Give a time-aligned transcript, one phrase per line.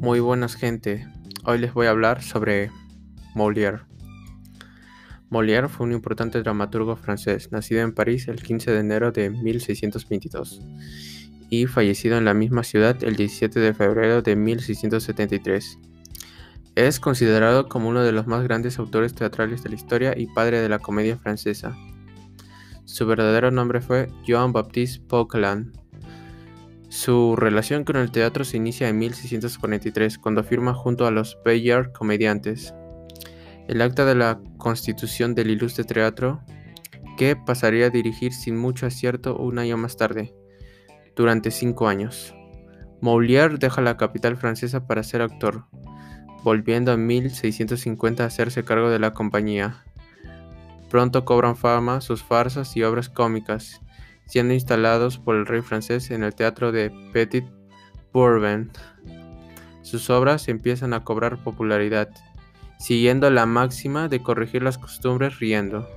[0.00, 1.06] Muy buenas gente,
[1.44, 2.70] hoy les voy a hablar sobre
[3.34, 3.82] Molière.
[5.28, 10.62] Molière fue un importante dramaturgo francés, nacido en París el 15 de enero de 1622
[11.50, 15.78] y fallecido en la misma ciudad el 17 de febrero de 1673.
[16.76, 20.62] Es considerado como uno de los más grandes autores teatrales de la historia y padre
[20.62, 21.76] de la comedia francesa.
[22.86, 25.72] Su verdadero nombre fue Jean-Baptiste Poquelin
[27.00, 31.92] su relación con el teatro se inicia en 1643, cuando firma junto a los Bayard
[31.92, 32.74] Comediantes
[33.68, 36.42] el acta de la constitución del ilustre teatro,
[37.16, 40.34] que pasaría a dirigir sin mucho acierto un año más tarde,
[41.16, 42.34] durante cinco años.
[43.00, 45.64] Molière deja la capital francesa para ser actor,
[46.42, 49.84] volviendo en 1650 a hacerse cargo de la compañía.
[50.90, 53.80] Pronto cobran fama sus farsas y obras cómicas,
[54.30, 57.44] siendo instalados por el rey francés en el teatro de Petit
[58.12, 58.70] Bourbon.
[59.82, 62.08] Sus obras empiezan a cobrar popularidad,
[62.78, 65.88] siguiendo la máxima de corregir las costumbres riendo,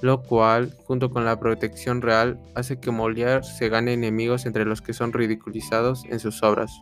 [0.00, 4.82] lo cual, junto con la protección real, hace que Molière se gane enemigos entre los
[4.82, 6.72] que son ridiculizados en sus obras.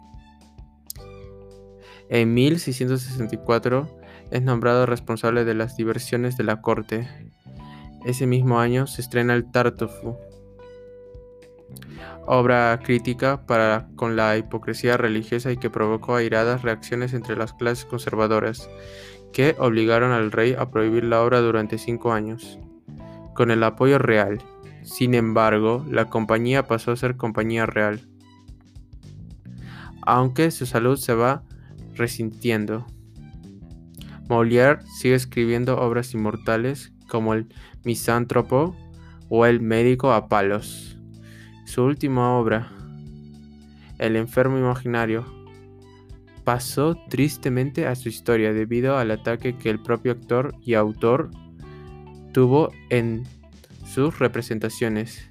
[2.08, 7.06] En 1664 es nombrado responsable de las diversiones de la corte.
[8.06, 10.16] Ese mismo año se estrena el Tartuffe,
[12.26, 17.84] obra crítica para con la hipocresía religiosa y que provocó airadas reacciones entre las clases
[17.84, 18.68] conservadoras,
[19.32, 22.58] que obligaron al rey a prohibir la obra durante cinco años,
[23.34, 24.42] con el apoyo real.
[24.82, 28.00] Sin embargo, la compañía pasó a ser compañía real,
[30.02, 31.42] aunque su salud se va
[31.94, 32.86] resintiendo.
[34.28, 37.48] Molière sigue escribiendo obras inmortales como El
[37.84, 38.76] Misántropo
[39.28, 40.99] o El Médico a Palos.
[41.70, 42.68] Su última obra,
[43.98, 45.24] El enfermo imaginario,
[46.42, 51.30] pasó tristemente a su historia debido al ataque que el propio actor y autor
[52.32, 53.22] tuvo en
[53.86, 55.30] sus representaciones,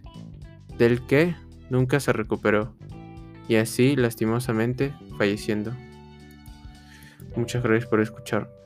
[0.78, 1.36] del que
[1.70, 2.74] nunca se recuperó,
[3.50, 5.74] y así lastimosamente falleciendo.
[7.36, 8.59] Muchas gracias por escuchar.